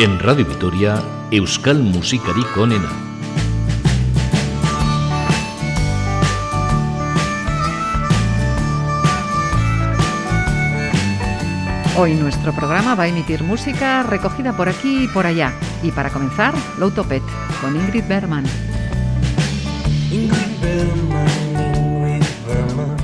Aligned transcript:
En 0.00 0.18
Radio 0.18 0.46
Vitoria, 0.46 1.04
Euskal 1.30 1.82
Musikarik 1.82 2.56
onena. 2.56 2.88
Hoy 11.98 12.14
nuestro 12.14 12.54
programa 12.54 12.94
va 12.94 13.02
a 13.02 13.08
emitir 13.08 13.42
música 13.42 14.02
recogida 14.02 14.56
por 14.56 14.70
aquí 14.70 15.04
y 15.04 15.08
por 15.08 15.26
allá. 15.26 15.52
Y 15.82 15.90
para 15.90 16.08
comenzar, 16.08 16.54
Low 16.78 16.92
Topet 16.92 17.22
con 17.60 17.76
Ingrid 17.76 18.06
Berman. 18.08 18.46
Ingrid 20.10 20.60
Berman, 20.62 21.28
Ingrid 22.16 22.24
Berman, 22.46 22.96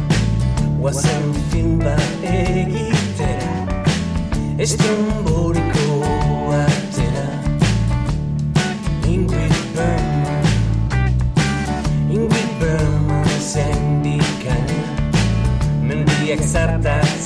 guazen 0.79 1.27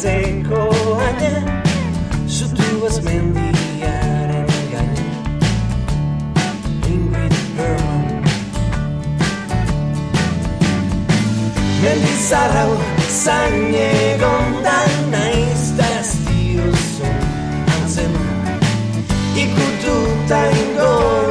zartatzeko 0.00 0.60
aina, 1.06 1.62
zutuaz 2.26 3.00
mendiaren 3.04 4.46
gaina. 4.72 5.06
Ingrid 6.88 7.36
Berman, 7.56 8.24
Mendizarrau 11.82 12.76
zain 13.08 13.74
egon 13.74 14.62
da 14.64 14.78
naiz 15.10 15.64
da 15.76 15.88
ez 16.00 16.12
diozun 16.28 17.20
antzen 17.76 18.16
Ikututa 19.44 20.40
ingo 20.62 21.29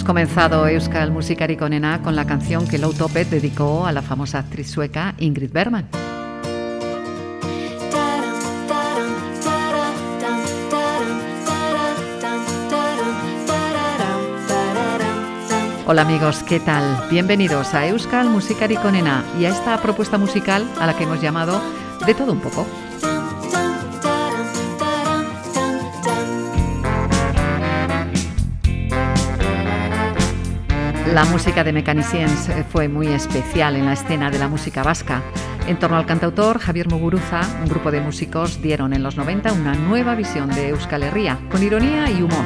Hemos 0.00 0.06
comenzado 0.06 0.66
Euskal 0.66 1.10
Musikarik 1.10 1.60
onena 1.60 2.00
con 2.00 2.16
la 2.16 2.24
canción 2.24 2.66
que 2.66 2.78
Low 2.78 2.94
Topet 2.94 3.28
dedicó 3.28 3.84
a 3.84 3.92
la 3.92 4.00
famosa 4.00 4.38
actriz 4.38 4.70
sueca 4.70 5.14
Ingrid 5.18 5.52
Berman. 5.52 5.86
Hola 15.86 16.00
amigos, 16.00 16.42
¿qué 16.44 16.60
tal? 16.60 16.82
Bienvenidos 17.10 17.74
a 17.74 17.86
Euskal 17.86 18.30
Musikarik 18.30 18.82
onena 18.82 19.22
y 19.38 19.44
a 19.44 19.50
esta 19.50 19.82
propuesta 19.82 20.16
musical 20.16 20.66
a 20.80 20.86
la 20.86 20.96
que 20.96 21.04
hemos 21.04 21.20
llamado 21.20 21.60
De 22.06 22.14
todo 22.14 22.32
un 22.32 22.40
poco. 22.40 22.66
La 31.12 31.24
música 31.24 31.64
de 31.64 31.72
Mecaniciens 31.72 32.48
eh, 32.50 32.64
fue 32.70 32.88
muy 32.88 33.08
especial 33.08 33.74
en 33.74 33.86
la 33.86 33.94
escena 33.94 34.30
de 34.30 34.38
la 34.38 34.46
música 34.46 34.84
vasca. 34.84 35.22
En 35.66 35.76
torno 35.76 35.96
al 35.96 36.06
cantautor 36.06 36.60
Javier 36.60 36.88
Muguruza, 36.88 37.40
un 37.60 37.68
grupo 37.68 37.90
de 37.90 38.00
músicos 38.00 38.62
dieron 38.62 38.92
en 38.92 39.02
los 39.02 39.16
90 39.16 39.52
una 39.52 39.74
nueva 39.74 40.14
visión 40.14 40.50
de 40.50 40.68
Euskal 40.68 41.02
Herria, 41.02 41.40
con 41.50 41.64
ironía 41.64 42.08
y 42.08 42.22
humor. 42.22 42.44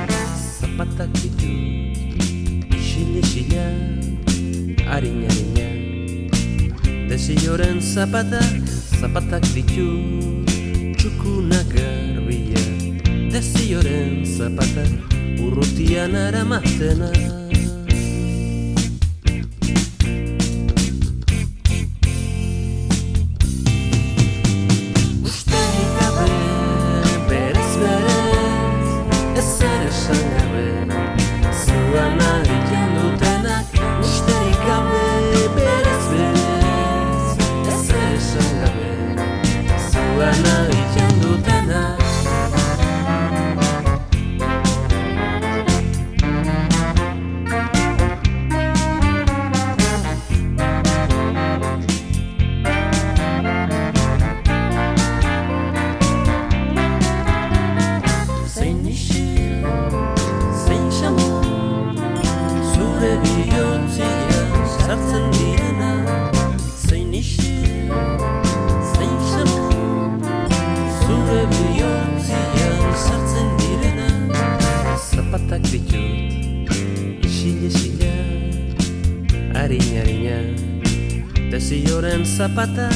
zapata 82.54 82.93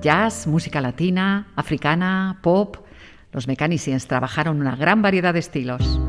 Jazz, 0.00 0.46
música 0.46 0.80
latina, 0.80 1.48
africana, 1.56 2.38
pop. 2.42 2.76
Los 3.32 3.48
Mechanicians 3.48 4.06
trabajaron 4.06 4.60
una 4.60 4.76
gran 4.76 5.02
variedad 5.02 5.32
de 5.32 5.40
estilos. 5.40 6.00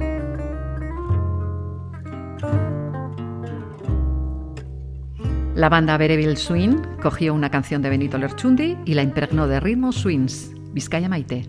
La 5.56 5.70
banda 5.70 5.98
Bereville 5.98 6.36
Swing 6.36 6.82
cogió 7.02 7.34
una 7.34 7.50
canción 7.50 7.82
de 7.82 7.90
Benito 7.90 8.18
Lerchundi 8.18 8.78
y 8.86 8.94
la 8.94 9.04
impregnó 9.04 9.48
de 9.48 9.62
ritmos 9.62 9.96
swings. 9.96 10.52
Vizcaya 10.74 11.08
Maite. 11.08 11.48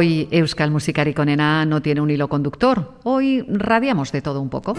Hoy 0.00 0.28
Euskal 0.30 0.70
Musikarik 0.70 1.18
no 1.18 1.82
tiene 1.82 2.00
un 2.00 2.10
hilo 2.10 2.26
conductor. 2.26 2.94
Hoy 3.02 3.44
radiamos 3.46 4.12
de 4.12 4.22
todo 4.22 4.40
un 4.40 4.48
poco. 4.48 4.72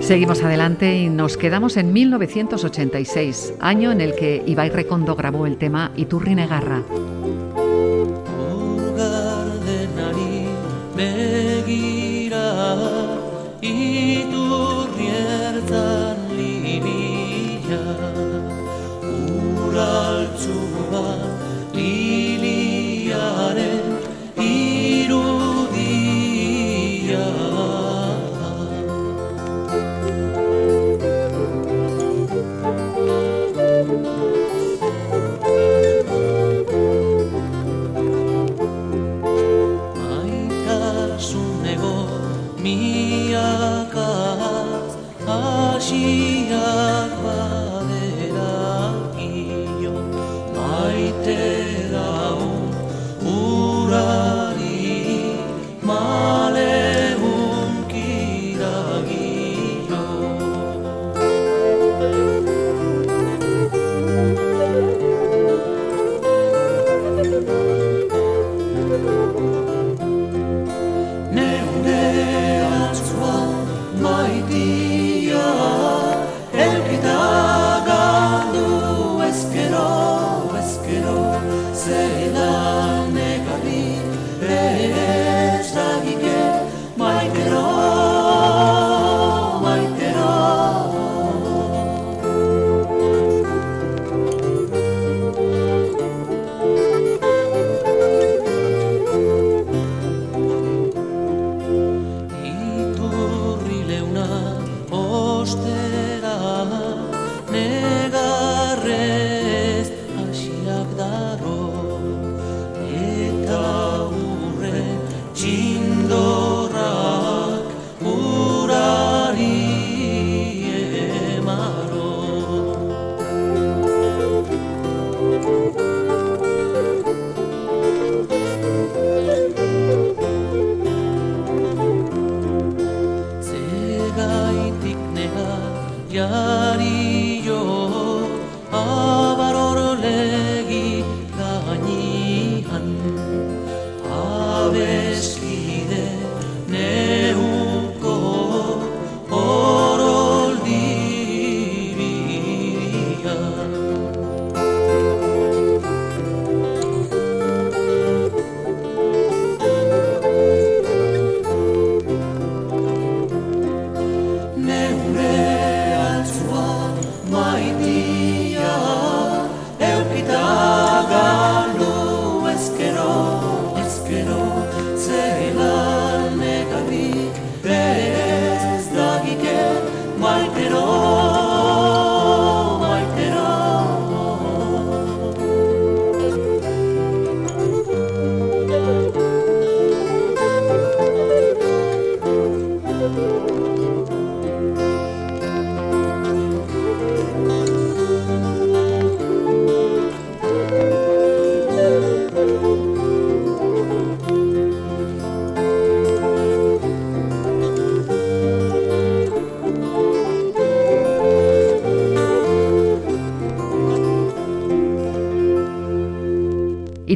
Seguimos 0.00 0.42
adelante 0.42 0.96
y 0.96 1.10
nos 1.10 1.36
quedamos 1.36 1.76
en 1.76 1.92
1986, 1.92 3.52
año 3.60 3.92
en 3.92 4.00
el 4.00 4.14
que 4.14 4.42
Ibai 4.46 4.70
Recondo 4.70 5.14
grabó 5.16 5.46
el 5.46 5.58
tema 5.58 5.92
Iturri 5.96 6.34
Negarra. 6.34 6.82
Música 33.86 34.43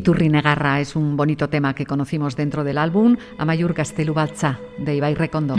Negarra 0.00 0.80
es 0.80 0.96
un 0.96 1.16
bonito 1.16 1.48
tema 1.48 1.74
que 1.74 1.86
conocimos 1.86 2.36
dentro 2.36 2.64
del 2.64 2.78
álbum 2.78 3.16
Amayur 3.36 3.74
Gaztelu 3.74 4.14
Baltza 4.14 4.58
de 4.78 4.96
Ibai 4.96 5.14
Recondo. 5.14 5.56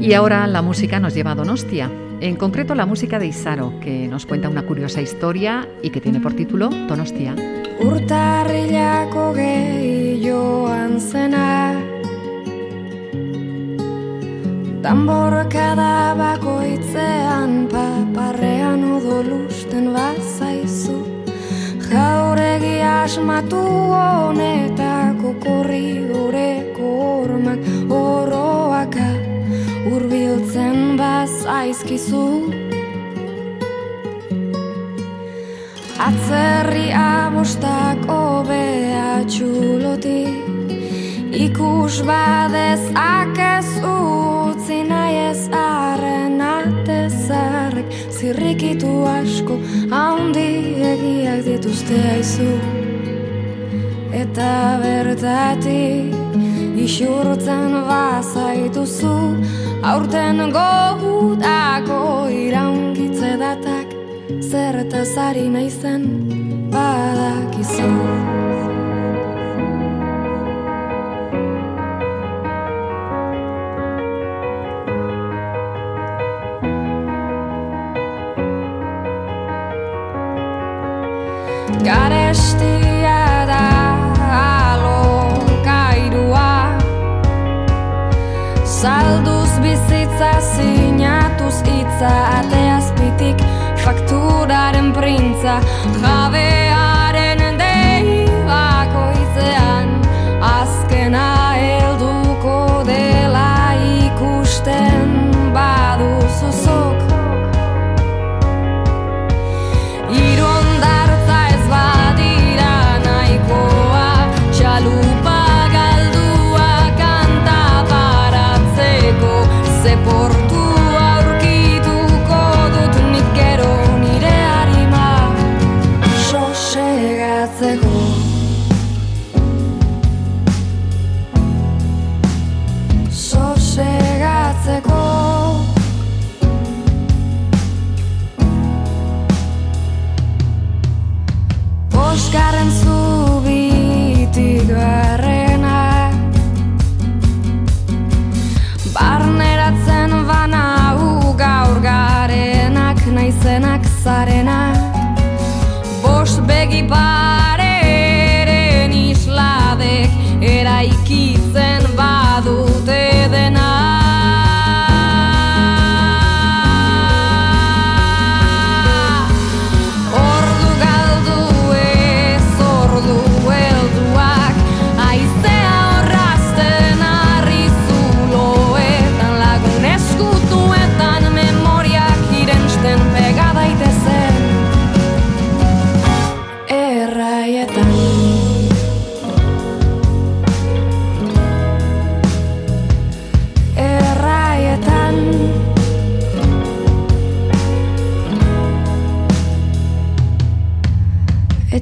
Y 0.00 0.14
ahora 0.14 0.46
la 0.46 0.62
música 0.62 0.98
nos 1.00 1.14
lleva 1.14 1.30
a 1.30 1.34
Donostia, 1.36 1.90
en 2.20 2.36
concreto 2.36 2.74
la 2.74 2.86
música 2.86 3.18
de 3.18 3.28
Isaro, 3.28 3.78
que 3.80 4.08
nos 4.08 4.26
cuenta 4.26 4.48
una 4.48 4.66
curiosa 4.66 5.00
historia 5.00 5.68
y 5.82 5.90
que 5.90 6.00
tiene 6.00 6.20
por 6.20 6.34
título 6.34 6.68
Donostia. 6.68 7.34
Danborkada 14.82 16.16
bakoitzean 16.18 17.68
paparrean 17.70 18.80
odolusten 18.96 19.84
bazaizu. 19.94 20.96
Jauregi 21.86 22.80
asmatu 22.82 23.60
honetako 23.92 25.34
korri 25.44 25.86
goreko 26.10 26.90
ormak 27.22 27.62
oroaka 27.94 29.06
urbiltzen 29.92 30.98
bazaizkizu. 30.98 32.26
Atzerri 36.02 36.88
abostak 36.98 38.02
obea 38.10 39.22
txuloti 39.30 40.20
Ikus 41.46 42.02
badez 42.02 42.82
akezu 42.98 44.41
ez 44.80 45.48
arren 45.52 46.40
atezarrek 46.40 47.88
zirrikitu 48.10 48.90
asko 49.06 49.56
haundi 49.90 50.48
egiak 50.92 51.40
dituzte 51.46 51.98
aizu 52.14 52.50
eta 54.22 54.50
bertatik 54.82 56.14
isurtzen 56.86 57.76
bazaituzu 57.88 59.16
aurten 59.92 60.44
gogutako 60.58 62.00
iraungitze 62.44 63.36
datak 63.44 63.98
zertazari 64.50 65.46
naizen 65.58 66.08
badakizu 66.74 68.51
Garestia 82.32 83.44
da 83.44 83.64
alokairua. 84.72 86.52
Salduz 88.64 89.52
bizitza 89.60 90.32
sinatuz 90.40 91.58
itza 91.74 92.12
Ateazpitik 92.38 93.38
fakturaren 93.84 94.88
printza. 94.96 95.54
Jabearen 96.00 96.51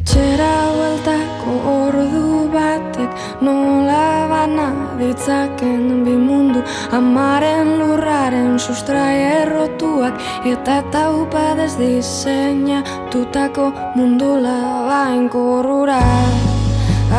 Etxera 0.01 0.73
bueltako 0.73 1.55
ordu 1.71 2.49
batek 2.55 3.11
nola 3.45 4.25
bana 4.31 4.69
ditzaken 4.97 6.05
bi 6.07 6.15
mundu. 6.17 6.63
Amaren 6.99 7.69
lurraren 7.81 8.57
sustrai 8.59 9.19
errotuak 9.43 10.15
eta 10.53 10.79
taupadez 10.95 11.77
diseinatutako 11.77 13.67
mundu 13.97 14.31
labain 14.47 15.29
korrura 15.29 16.01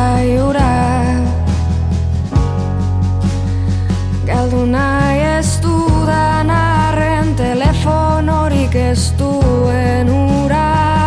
Aiura. 0.06 0.72
Galdu 4.26 4.66
nahi 4.74 5.22
ez 5.38 5.50
dudan 5.62 6.50
arren 6.50 7.30
telefonorik 7.38 8.74
ez 8.74 9.14
duen 9.18 10.10
ura 10.10 11.01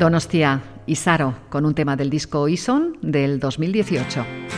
Donostia, 0.00 0.62
Isaro, 0.86 1.34
con 1.50 1.66
un 1.66 1.74
tema 1.74 1.94
del 1.94 2.08
disco 2.08 2.48
Ison 2.48 2.96
del 3.02 3.38
2018. 3.38 4.49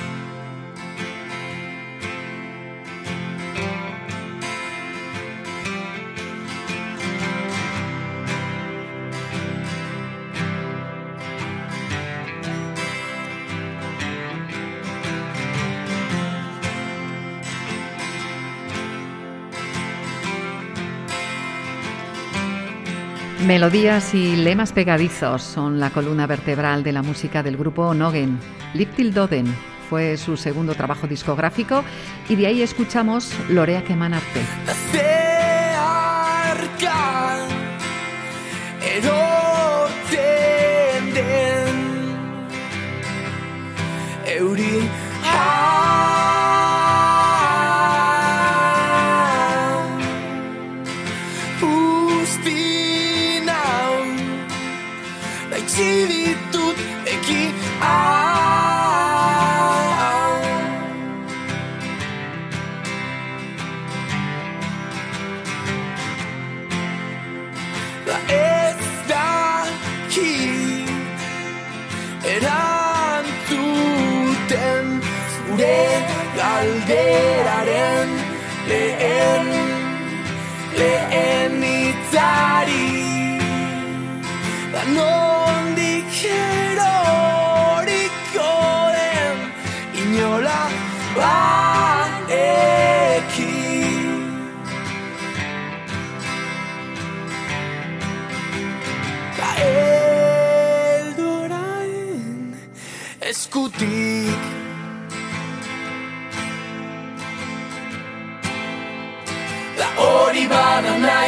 Melodías 23.53 24.15
y 24.15 24.35
lemas 24.35 24.73
pegadizos 24.73 25.43
son 25.43 25.79
la 25.79 25.91
columna 25.91 26.27
vertebral 26.27 26.83
de 26.83 26.91
la 26.91 27.03
música 27.03 27.43
del 27.43 27.59
grupo 27.59 27.93
Nogen. 27.93 28.39
Liptil 28.73 29.13
Doden 29.13 29.45
fue 29.91 30.17
su 30.17 30.39
segundo 30.39 30.75
trabajo 30.75 31.07
discográfico 31.07 31.85
y 32.31 32.37
de 32.37 32.47
ahí 32.47 32.63
escuchamos 32.63 33.31
Lorea 33.51 33.85
Kemanarte. 33.85 34.41
Euri 44.25 44.89
erantzuten 72.35 73.37
zure 75.35 75.81
galderaren 76.39 78.11
lehen 78.71 79.47
lehen 80.81 81.57
itzari 81.75 82.89
da 84.73 84.83
nondik 84.97 86.17
ez 86.39 86.52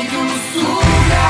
Juru 0.02 0.38
zura 0.52 1.26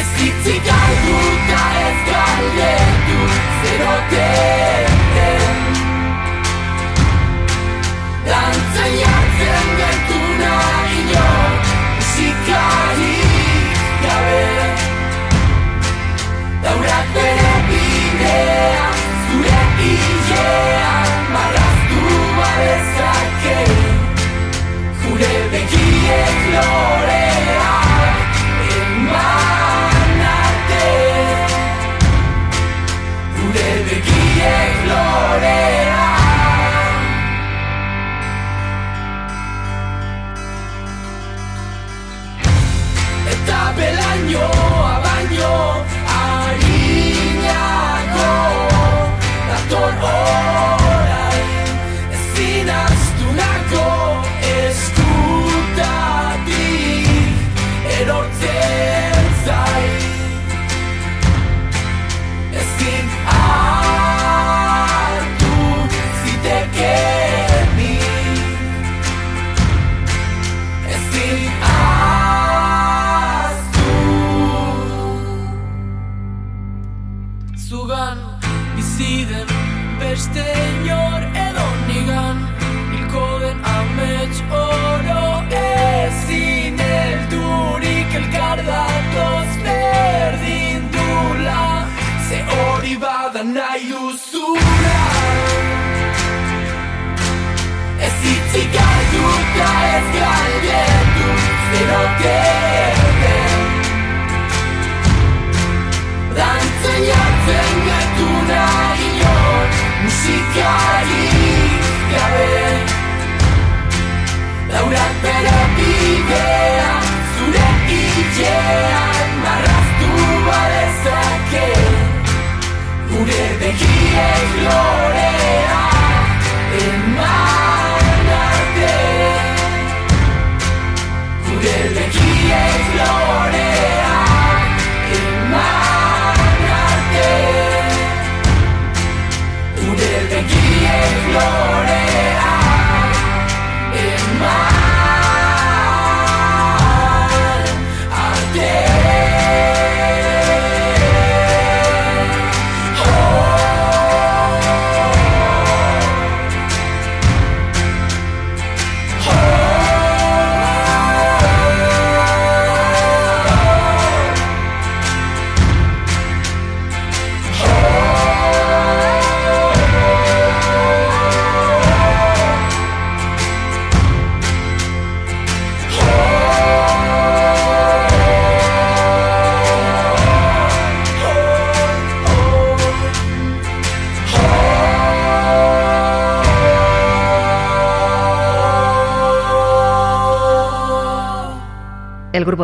Esitzi 0.00 0.56
gai 0.66 0.94
gut 1.04 1.50
ez 1.84 1.98
galdetu 2.10 3.20
ja 4.12 4.73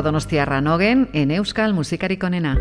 Gutako 0.01 0.09
Donostiarra 0.09 0.61
nogen 0.61 1.09
en 1.13 1.31
euskal 1.31 1.75
musikarik 1.75 2.23
onena. 2.25 2.57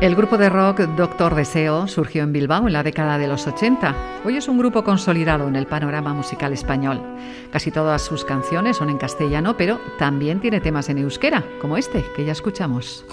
El 0.00 0.14
grupo 0.14 0.38
de 0.38 0.48
rock 0.48 0.80
Doctor 0.96 1.34
Deseo 1.34 1.88
surgió 1.88 2.22
en 2.22 2.32
Bilbao 2.32 2.66
en 2.66 2.72
la 2.72 2.82
década 2.82 3.18
de 3.18 3.26
los 3.26 3.46
80. 3.46 3.94
Hoy 4.24 4.36
es 4.36 4.48
un 4.48 4.58
grupo 4.58 4.84
consolidado 4.84 5.48
en 5.48 5.56
el 5.56 5.66
panorama 5.66 6.14
musical 6.14 6.52
español. 6.52 7.00
Casi 7.50 7.70
todas 7.70 8.02
sus 8.02 8.24
canciones 8.24 8.76
son 8.76 8.90
en 8.90 8.98
castellano, 8.98 9.56
pero 9.56 9.80
también 9.98 10.40
tiene 10.40 10.60
temas 10.60 10.88
en 10.88 10.98
euskera, 10.98 11.44
como 11.60 11.76
este 11.76 12.04
que 12.16 12.24
ya 12.24 12.32
escuchamos. 12.32 13.04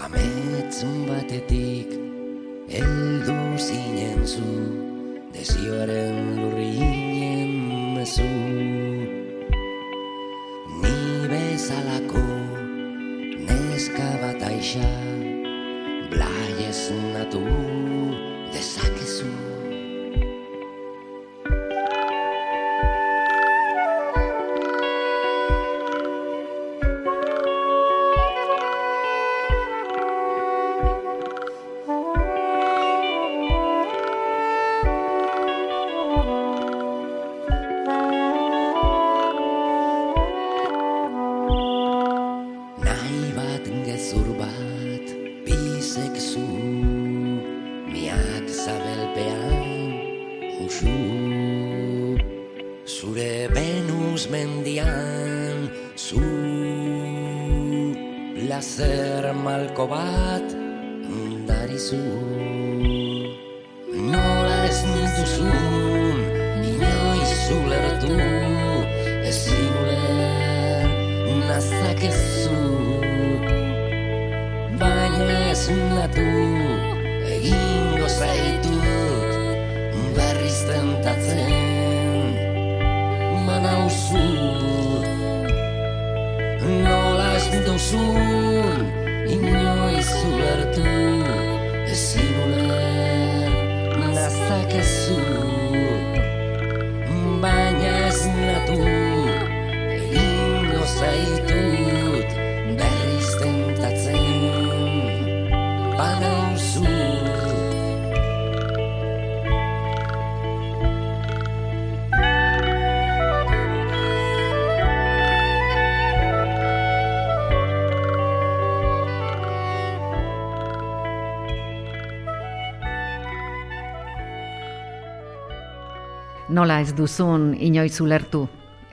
Nola 126.59 126.81
ez 126.83 126.89
duzun 126.91 127.53
inoiz 127.55 128.01
ulertu. 128.03 128.41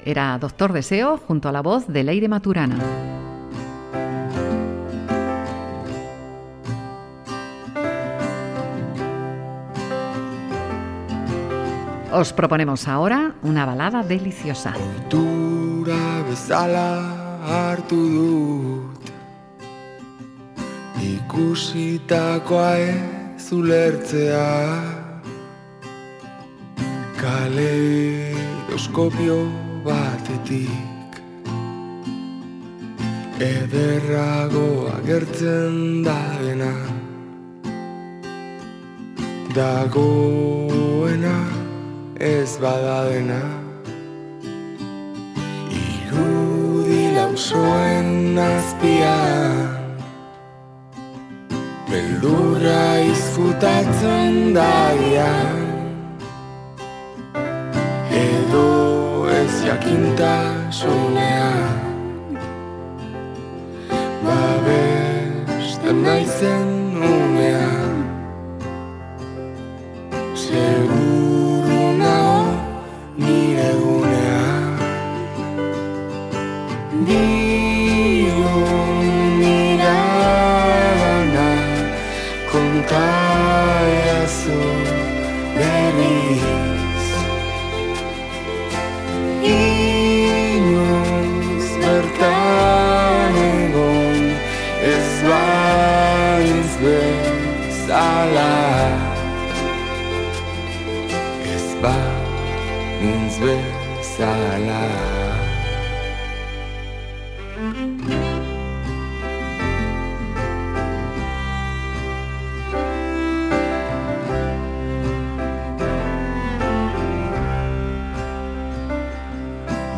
Era 0.05 0.38
Doctor 0.38 0.72
Deseo 0.72 1.16
junto 1.18 1.48
a 1.48 1.52
la 1.52 1.62
voz 1.62 1.88
de 1.88 2.05
Leire 2.05 2.29
Maturana. 2.29 2.79
Os 12.12 12.33
proponemos 12.33 12.87
ahora 12.87 13.35
una 13.42 13.66
balada 13.66 14.05
deliciosa. 14.05 14.72
Kaleidoskopio 27.46 29.38
batetik. 29.85 31.12
Ederrago 33.38 34.68
agertzen 34.96 36.02
da 36.06 36.22
dagoena 39.56 41.38
ez 42.18 42.59
bada 42.62 42.98
dena 43.11 43.42
irudi 45.82 47.04
lausoen 47.18 48.38
azpian. 48.48 49.54
Beldurra 51.92 52.87
izkutatzen 53.12 54.35
daian 54.59 55.65
jakintasunean 59.66 61.74
Babesten 64.24 66.02
naizen 66.02 66.65
înspre 103.00 103.56
sala 104.16 104.85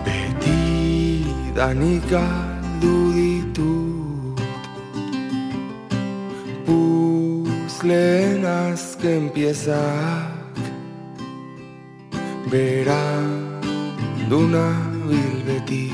Betida 0.05 1.73
ni 1.73 2.01
calduditut 2.11 3.59
Pus 6.65 7.83
lenas 7.83 8.97
que 9.01 9.09
empieza. 9.09 10.38
Piezak 12.49 13.61
Beranduna 14.25 14.73
bilbeti 15.09 15.93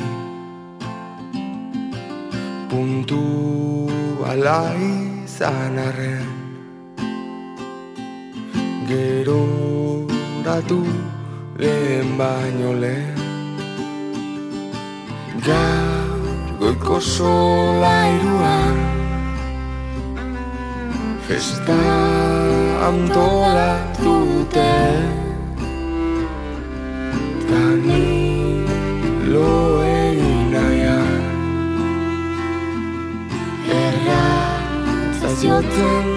Puntu 2.71 3.27
ala 4.23 4.71
izan 4.79 5.79
arren 5.79 6.31
Geroratu 8.85 10.85
lehen 11.57 12.19
baino 12.19 12.77
lehen. 12.77 13.17
Gaur 15.41 16.61
goiko 16.61 17.01
sola 17.01 18.13
iruan 18.13 18.77
Festa 21.25 21.81
antolatuta 22.85 24.45
Ta 24.55 25.24
lo 29.35 29.83
egin 29.83 30.55
Erratzazioten 33.83 35.25
sabaian 35.25 36.14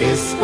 It's 0.00 0.34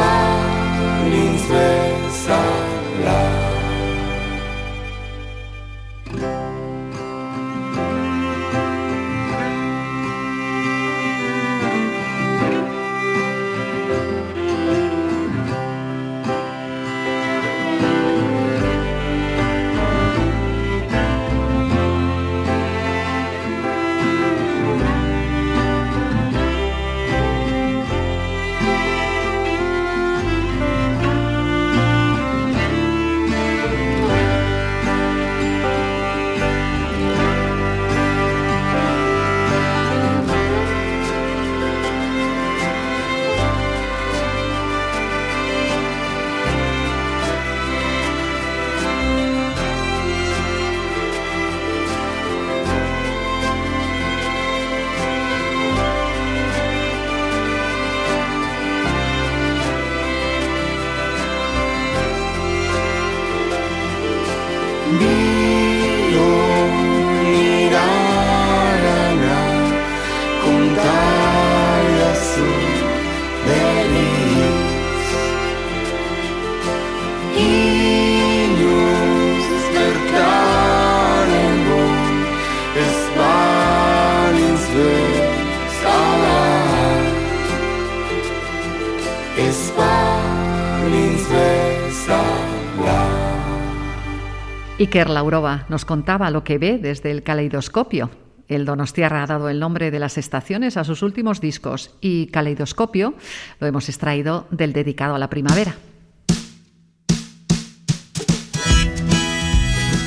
Iker 94.81 95.11
Laurova 95.11 95.67
nos 95.69 95.85
contaba 95.85 96.31
lo 96.31 96.43
que 96.43 96.57
ve 96.57 96.79
desde 96.79 97.11
el 97.11 97.23
caleidoscopio. 97.23 98.11
El 98.49 98.65
Donostiarra 98.65 99.23
ha 99.23 99.27
dado 99.27 99.51
el 99.51 99.61
nombre 99.61 99.91
de 99.91 99.99
las 99.99 100.17
estaciones 100.17 100.79
a 100.79 100.85
sus 100.85 101.03
últimos 101.03 101.43
discos 101.43 101.95
y 102.01 102.29
Caleidoscopio 102.29 103.13
lo 103.61 103.67
hemos 103.67 103.91
extraído 103.91 104.47
del 104.51 104.73
dedicado 104.73 105.15
a 105.15 105.19
la 105.19 105.29
primavera. 105.29 105.75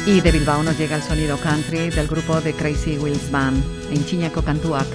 Y 0.07 0.21
de 0.21 0.31
Bilbao 0.31 0.63
nos 0.63 0.77
llega 0.79 0.95
el 0.95 1.03
sonido 1.03 1.37
country 1.37 1.91
del 1.91 2.07
grupo 2.07 2.41
The 2.41 2.53
Crazy 2.53 2.97
Wheels 2.97 3.29
Band, 3.29 3.63
en 3.91 4.03
Chiñaco 4.05 4.41
Cantuac. 4.41 4.87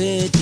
it 0.00 0.39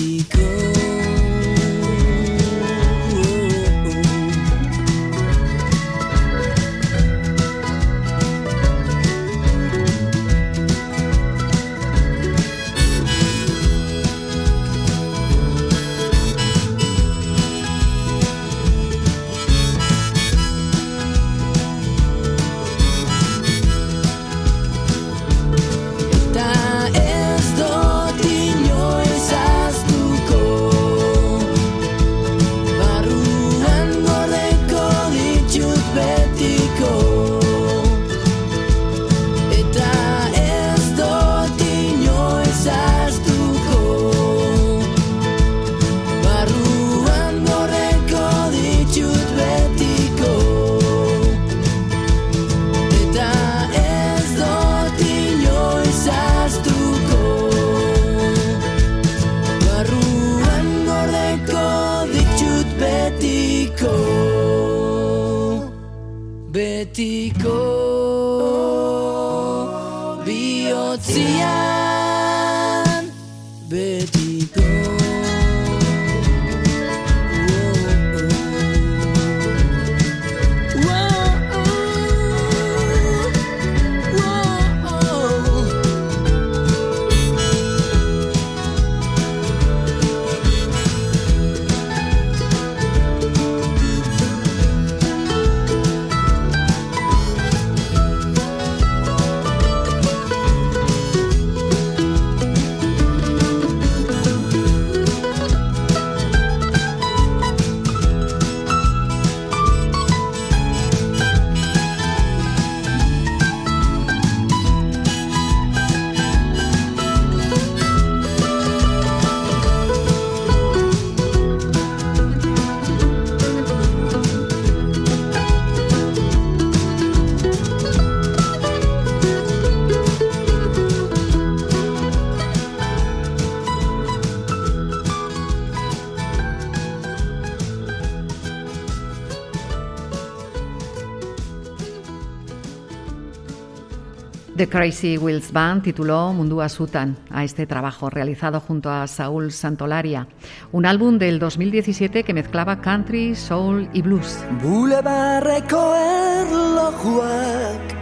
Crazy 144.69 145.17
Wheels 145.17 145.51
Band 145.51 145.83
tituló 145.83 146.31
Mundua 146.31 146.69
Sutan 146.69 147.17
a 147.29 147.43
este 147.43 147.65
trabajo 147.65 148.09
realizado 148.09 148.59
junto 148.59 148.91
a 148.91 149.07
Saúl 149.07 149.51
Santolaria, 149.51 150.27
un 150.71 150.85
álbum 150.85 151.17
del 151.17 151.39
2017 151.39 152.23
que 152.23 152.33
mezclaba 152.33 152.81
country, 152.81 153.35
soul 153.35 153.89
y 153.93 154.01
blues. 154.01 154.37
Bulebarreko 154.61 155.95
erlojuak 155.95 157.95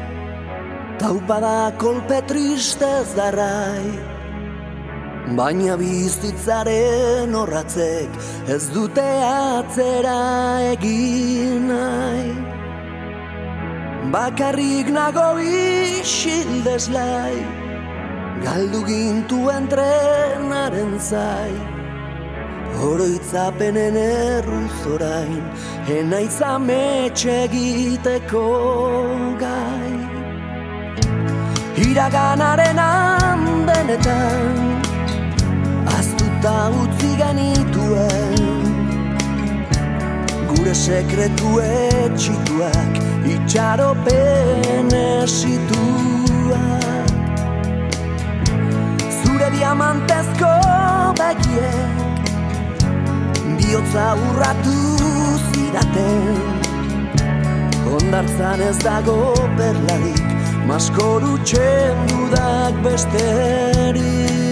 Taupada 1.00 1.78
kolpe 1.78 2.22
tristez 2.24 3.16
darrai 3.16 4.18
Baina 5.36 5.76
bizitzaren 5.76 7.36
horratzek 7.36 8.10
Ez 8.48 8.72
dute 8.74 9.06
atzera 9.28 10.18
egin 10.74 11.68
nahi 11.70 12.47
Bakarrik 14.12 14.88
nago 14.88 15.36
isildezlai 15.44 17.36
Galdu 18.44 18.80
gintuen 18.88 19.68
trenaren 19.68 20.94
zai. 21.00 21.52
Oroitzapenen 22.88 23.98
erruz 24.00 24.78
orain 24.94 25.44
Enaiz 25.98 26.40
ametxe 26.52 27.36
egiteko 27.50 28.46
gai. 29.42 29.96
Iraganaren 31.88 32.80
handenetan 32.80 34.56
Aztuta 35.98 36.56
utzi 36.84 37.12
genituen 37.20 38.17
Gure 40.68 40.76
sekretu 40.76 41.50
etxituak 41.64 42.98
Itxaropen 43.34 44.90
esituak 44.92 46.58
Zure 49.20 49.48
diamantezko 49.54 50.50
begiek 51.22 52.34
bihotza 53.62 54.10
urratu 54.26 54.76
zidaten. 55.46 56.44
Ondartzan 58.00 58.66
ez 58.68 58.76
dago 58.84 59.22
perlarik, 59.56 60.36
maskoru 60.68 61.40
txendudak 61.48 62.84
besterik 62.84 64.47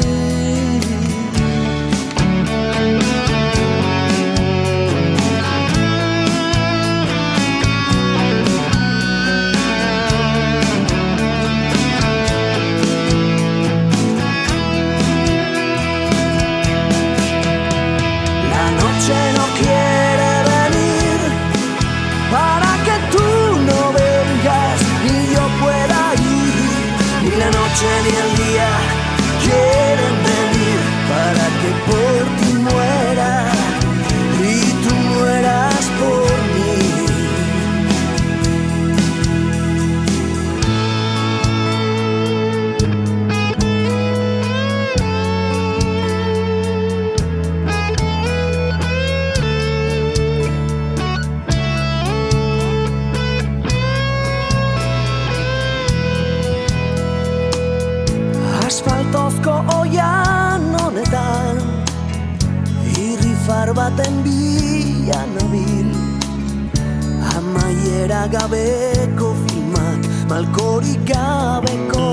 gabeko 68.27 69.33
filmak 69.45 70.01
Malkorik 70.29 71.01
gabeko 71.05 72.07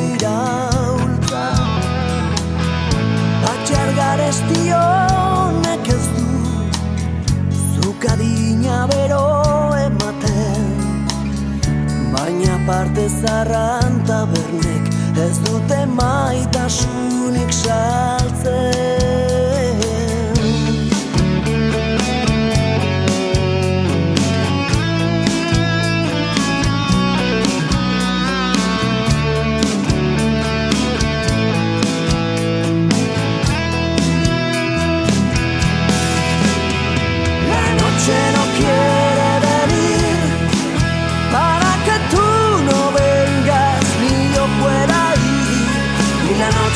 iraultza. 0.00 1.44
Batxar 3.42 3.90
garesti 3.98 4.62
honek 4.72 5.90
ez 5.96 6.06
du 6.16 6.26
Zukadina 7.74 8.86
bero 8.92 9.26
ematen. 9.84 10.64
Baina 12.14 12.56
parte 12.66 13.08
zarran 13.20 14.00
tabernek 14.08 14.90
ez 15.28 15.36
dute 15.44 15.84
maitasunik 16.00 17.52
saltzen 17.52 19.17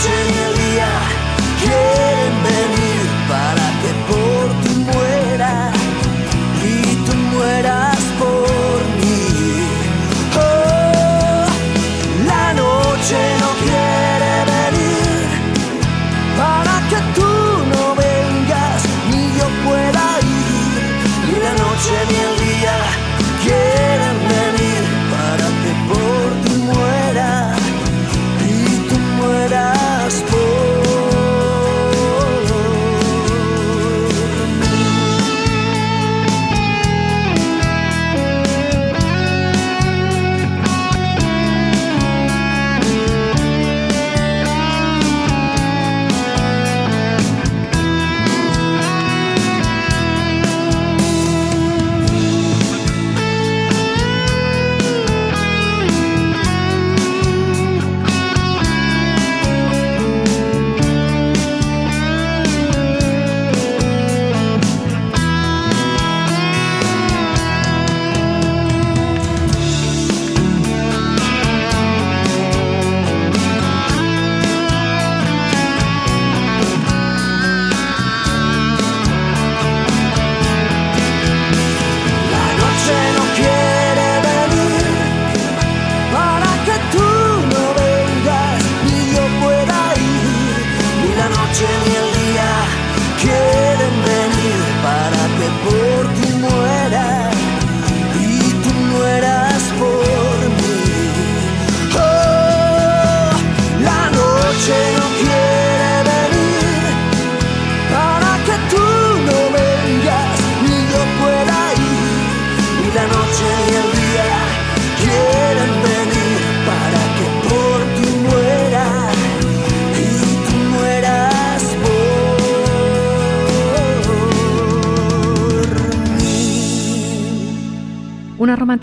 Saturnalia. 0.03 0.90
Yeah. 1.64 2.22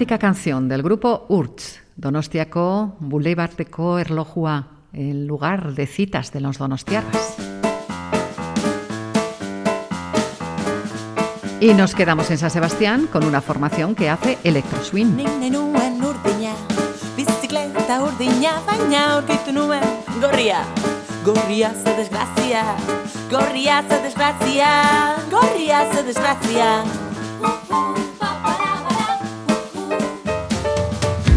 Romántica 0.09 0.27
canción 0.27 0.67
del 0.67 0.81
grupo 0.81 1.25
Urts, 1.29 1.81
Donostiaco, 1.95 2.95
Boulevardeko 2.99 3.99
Erlojua, 3.99 4.67
el 4.91 5.27
lugar 5.27 5.75
de 5.75 5.85
citas 5.85 6.31
de 6.31 6.41
los 6.41 6.57
donostiarras. 6.57 7.35
Y 11.61 11.75
nos 11.75 11.93
quedamos 11.93 12.31
en 12.31 12.39
San 12.39 12.49
Sebastián 12.49 13.07
con 13.11 13.23
una 13.23 13.39
formación 13.41 13.93
que 13.93 14.09
hace 14.09 14.39
electro 14.43 14.83
swing. 14.83 15.15
Bizikleta 17.15 18.01
urdina, 18.01 18.61
baina 18.65 19.13
aurkitu 19.13 19.51
nuen 19.53 19.83
gorria. 20.21 20.63
Gorria 21.23 21.73
ze 21.73 21.93
desgrazia, 21.93 22.63
gorria 23.29 23.83
ze 23.87 24.01
desgrazia, 24.01 25.17
gorria 25.29 25.85
ze 25.93 26.01
desgrazia. 26.01 27.08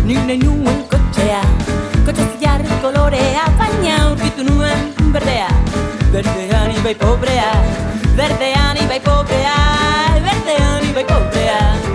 Nik 0.02 0.18
nahi 0.26 0.38
nuen 0.42 0.80
kotxea, 0.90 1.42
kotxe 2.06 2.24
zilarri 2.32 2.78
kolorea, 2.82 3.44
baina 3.60 3.92
aurkitu 4.08 4.42
nuen 4.48 4.90
berdea. 5.14 5.46
Berdean 6.10 6.74
ibai 6.74 6.96
pobrea, 7.04 7.52
berdean 8.18 8.82
ibai 8.82 8.98
pobrea, 9.06 9.56
berdean 10.26 10.90
ibai 10.90 11.06
pobrea. 11.06 11.91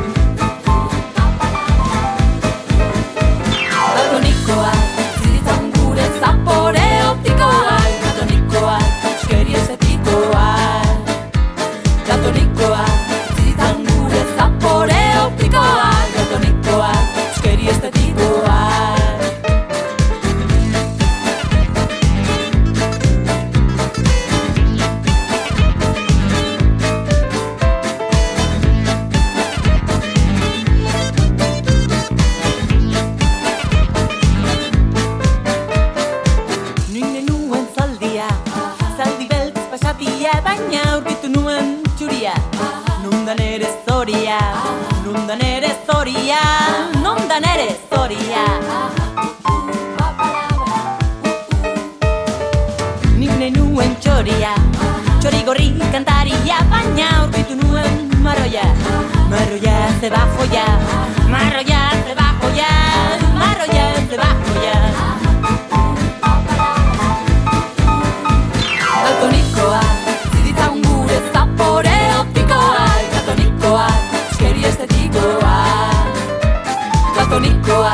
Daltonikoa, 77.18 77.94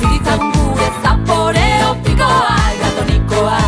ziritzan 0.00 0.40
gure 0.54 0.88
zapore 1.02 1.66
optikoa 1.90 2.56
Daltonikoa, 2.80 3.58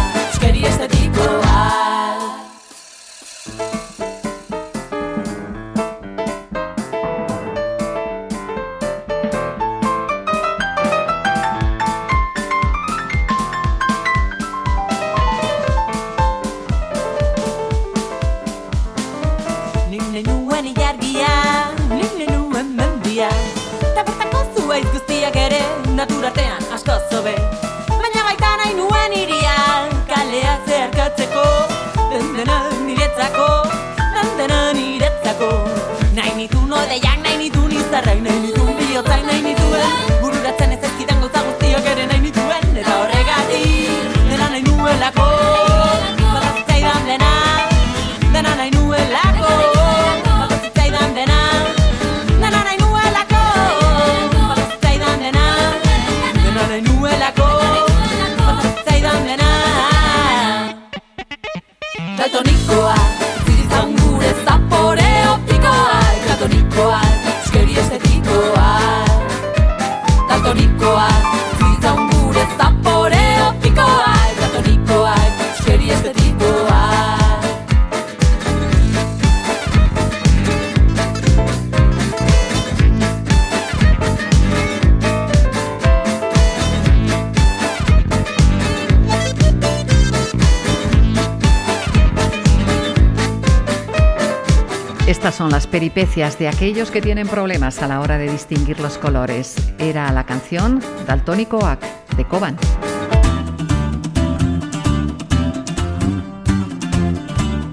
Estas 95.07 95.37
son 95.37 95.51
las 95.51 95.69
peripecias 95.69 96.37
de 96.37 96.49
aquellos 96.49 96.91
que 96.91 97.01
tienen 97.01 97.29
problemas 97.29 97.81
a 97.81 97.87
la 97.87 98.01
hora 98.01 98.19
de 98.19 98.29
distinguir 98.29 98.81
los 98.81 98.99
colores. 98.99 99.55
Era 99.79 100.11
la 100.11 100.27
canción 100.27 100.83
Daltónico 101.07 101.65
Ac 101.65 101.81
de 102.17 102.25
Coban. 102.25 102.57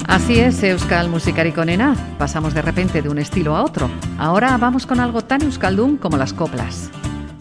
Así 0.08 0.40
es, 0.40 0.62
Euskal 0.62 1.10
Musikarikonena. 1.10 1.96
Pasamos 2.20 2.54
de 2.54 2.62
repente 2.62 3.02
de 3.02 3.10
un 3.10 3.18
estilo 3.18 3.56
a 3.56 3.64
otro. 3.64 3.90
Ahora 4.20 4.56
vamos 4.60 4.86
con 4.86 5.00
algo 5.00 5.24
tan 5.24 5.42
euskaldun 5.42 5.98
como 5.98 6.18
las 6.18 6.34
coplas. 6.34 6.92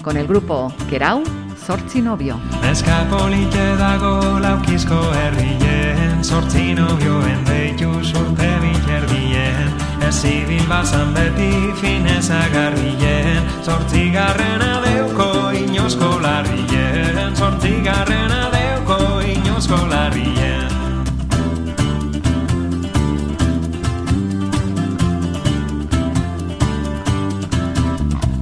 Con 0.02 0.16
el 0.16 0.26
grupo 0.26 0.72
Kerau, 0.88 1.22
Zortzi 1.66 2.00
Novio. 2.02 2.40
Neska 2.62 3.06
polite 3.10 3.76
dago 3.78 4.38
laukizko 4.42 4.98
herrien 5.14 6.24
Sortzi 6.24 6.74
nobioen 6.74 7.44
deitu 7.46 7.92
surte 8.02 8.48
bilerdien 8.64 9.70
Ez 10.02 10.24
ibil 10.26 10.66
bazan 10.66 11.14
beti 11.14 11.52
fineza 11.78 12.42
garrien 12.54 13.46
Sortzi 13.62 14.10
garrena 14.10 14.80
deuko 14.82 15.30
inosko 15.54 16.18
larrien. 16.26 17.36
Sortzi 17.36 17.78
garrena 17.86 18.48
deuko 18.50 18.98
inosko 19.36 19.78
larrien 19.86 20.31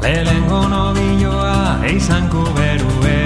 Lehengo 0.00 0.68
nobilloa 0.68 1.84
eizan 1.84 2.28
kuberue 2.28 3.16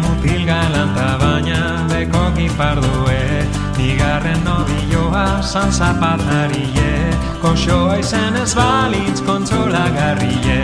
Mutil 0.00 0.46
galanta 0.46 1.18
baina 1.20 1.86
beko 1.90 2.30
gipardue 2.36 3.44
Bigarren 3.76 4.40
nobilloa 4.44 5.42
san 5.42 5.70
zapatarie 5.70 7.12
Koxoa 7.42 7.98
izen 8.00 8.36
ez 8.36 8.54
balitz 8.54 9.20
kontzolagarrie 9.28 10.58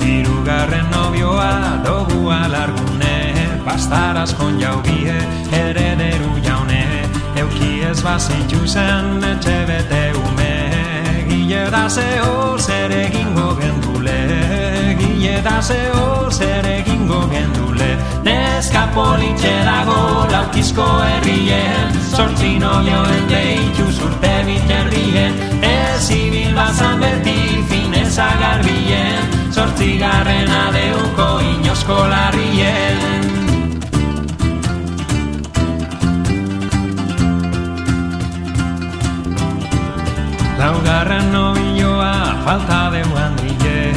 Hirugarren 0.00 0.88
nobioa 0.90 1.52
dogu 1.84 2.30
alargune 2.30 3.60
Pastaraz 3.64 4.32
kon 4.34 4.56
jaubie 4.58 5.20
herederu 5.52 6.32
jaune. 6.42 6.84
Euki 7.36 7.84
ez 7.90 8.00
bazitxu 8.02 8.66
zen 8.66 9.22
etxe 9.34 9.58
bete 9.68 10.04
ume 10.24 10.54
Gile 11.28 11.66
da 11.70 11.88
zeo 11.88 12.56
zer 12.58 12.90
egingo 13.04 13.54
gendule 13.60 14.79
Da 15.20 15.60
zeo 15.60 16.30
zer 16.30 16.64
egingo 16.64 17.20
gendule 17.28 17.88
Neska 18.24 18.86
politxe 18.94 19.52
dago 19.66 20.24
laukizko 20.32 20.86
herrien. 21.04 21.92
Sortzi 22.16 22.54
nobioen 22.58 23.28
deitu 23.28 23.84
zurte 23.92 24.32
biterrien 24.46 25.36
Ez 25.60 26.08
ibil 26.10 26.54
bazan 26.56 27.04
beti 27.04 27.60
fineza 27.68 28.30
garbien. 28.40 29.36
Sortzi 29.52 29.98
garrena 30.00 30.72
deuko 30.72 31.28
inosko 31.52 32.00
larrien. 32.08 33.28
Laugarren 40.58 41.32
nobioa 41.32 42.14
falta 42.44 42.88
deu 42.96 43.16
handile 43.20 43.89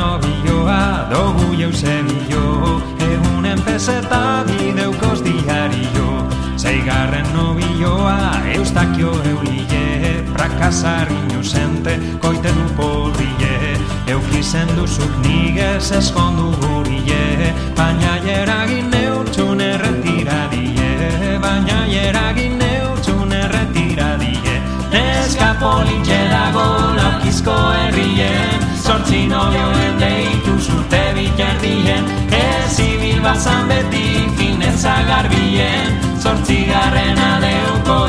nobioa 0.00 1.06
dogu 1.10 1.52
jeusebillo 1.60 2.80
Egunen 3.10 3.60
peseta 3.62 4.44
bideukoz 4.46 5.20
diario. 5.24 6.08
Zeigarren 6.56 7.26
nobioa 7.34 8.16
eustakio 8.54 9.12
eulile 9.32 10.24
Prakasar 10.32 11.08
inusente 11.12 11.98
koite 12.20 12.52
du 12.56 12.66
porrie. 12.76 13.76
Eukizen 14.06 14.68
duzuk 14.76 15.12
nigez 15.24 15.92
eskondu 15.98 16.48
gurie. 16.62 17.52
Baina 17.76 18.16
jeragin 18.24 18.90
neurtxun 18.90 19.60
erretiradie. 19.60 21.38
Baina 21.44 21.84
eragin 22.06 22.58
neurtzun 22.58 23.32
erretiradie. 23.42 24.56
Neska 24.92 25.54
politxe 25.60 26.24
dago 26.32 26.66
laukizko 26.96 27.60
herrien 27.76 28.69
Zortzi 28.90 29.28
nobioen 29.30 30.00
deitu 30.00 30.56
zurte 30.58 30.98
biterdien 31.14 32.08
Ez 32.34 32.74
ibil 32.82 33.20
bazan 33.22 33.68
beti 33.70 34.02
finetza 34.40 34.96
garbien. 35.06 35.94
Zortzi 36.18 36.64
garrena 36.72 37.30
deuko 37.44 38.00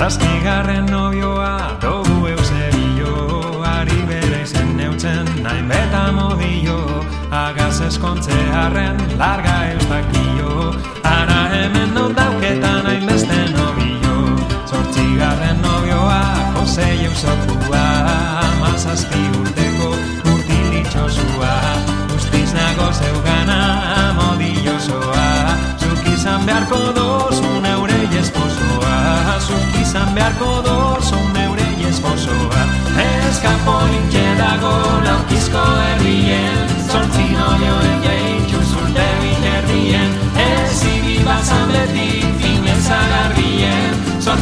Zazpigarren 0.00 0.86
nobioa 0.88 1.76
dogu 1.80 2.26
eusebillo 2.28 3.60
Ari 3.68 3.98
bere 4.08 4.38
izen 4.46 4.70
neutzen 4.76 5.28
nain 5.44 5.68
beta 5.68 6.06
modio. 6.16 6.78
Agaz 7.30 7.82
eskontzearen 7.84 8.96
larga 9.20 9.58
eustakio 9.74 10.72
Ara 11.04 11.42
hemen 11.52 11.92
non 11.92 12.16
dauketan 12.16 12.88
hain 12.88 13.04
beste 13.10 13.42
nobio 13.52 14.16
Zortzigarren 14.72 15.60
nobioa 15.60 16.22
Jose 16.56 16.88
Eusokua 17.04 17.84
Amazazpi 18.48 19.20
urteko 19.42 19.92
urtilitxosua 20.32 21.79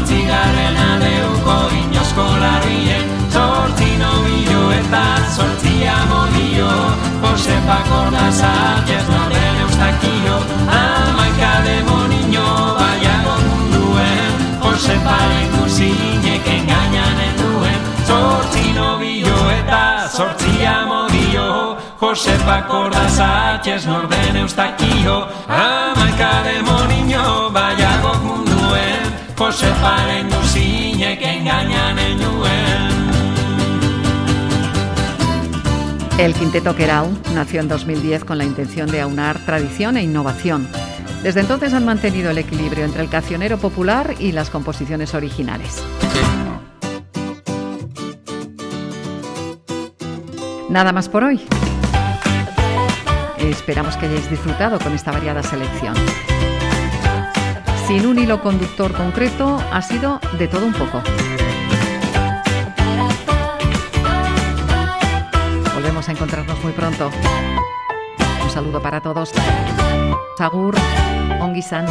Zortzi 0.09 0.24
garrena 0.24 0.86
deuko 1.02 1.54
inosko 1.76 2.24
larrien 2.40 3.11
Zortzi 3.28 3.88
nobillo 4.00 4.70
eta 4.72 5.02
zortzi 5.36 5.84
amodio 5.84 6.68
Josepa 7.20 7.76
Kordazak 7.90 8.88
ez 8.88 9.04
norden 9.11 9.61
eustakio. 9.64 10.38
Amaika 10.78 11.52
demonio 11.66 12.46
baiago 12.78 13.34
munduen. 13.42 14.32
Joseparen 14.64 15.52
guzinek 15.59 16.48
engainanen 16.56 17.36
duen 17.42 17.92
Zortzi 18.06 18.72
nobillo 18.80 19.36
eta 19.59 19.82
zortzi 20.09 20.64
amodio 20.72 21.76
Josepa 22.00 22.62
Kordazak 22.72 23.68
ez 23.76 23.84
norden 23.84 24.40
eustakio. 24.46 25.20
Amaika 25.61 26.32
demonio 26.48 27.50
baiago 27.52 27.88
Joseparen 29.39 30.28
guzinek 30.30 31.20
engainanen 31.22 32.18
duen 32.18 32.89
El 36.18 36.34
Quinteto 36.34 36.74
Querau 36.74 37.07
nació 37.34 37.61
en 37.61 37.68
2010 37.68 38.24
con 38.24 38.39
la 38.39 38.45
intención 38.45 38.91
de 38.91 39.01
aunar 39.01 39.39
tradición 39.47 39.97
e 39.97 40.03
innovación. 40.03 40.66
Desde 41.22 41.39
entonces 41.39 41.72
han 41.72 41.84
mantenido 41.84 42.32
el 42.32 42.39
equilibrio 42.39 42.84
entre 42.84 43.03
el 43.03 43.09
cancionero 43.09 43.59
popular 43.59 44.16
y 44.18 44.32
las 44.32 44.51
composiciones 44.51 45.14
originales. 45.14 45.84
Nada 50.68 50.93
más 50.93 51.09
por 51.09 51.22
hoy. 51.22 51.41
Esperamos 53.39 53.97
que 53.97 54.07
hayáis 54.07 54.28
disfrutado 54.28 54.80
con 54.80 54.93
esta 54.95 55.12
variada 55.12 55.45
selección. 55.45 55.95
Sin 57.89 58.05
un 58.05 58.18
hilo 58.18 58.43
conductor 58.43 58.93
concreto, 58.93 59.57
ha 59.72 59.80
sido 59.80 60.20
de 60.39 60.47
todo 60.47 60.66
un 60.66 60.74
poco. 60.74 61.01
Volvemos 65.74 66.07
a 66.07 66.12
encontrarnos 66.12 66.62
muy 66.62 66.72
pronto. 66.72 67.11
Un 68.45 68.51
saludo 68.51 68.82
para 68.82 69.01
todos. 69.01 69.32
Sagur, 70.36 70.74
Ongisan. 71.41 71.86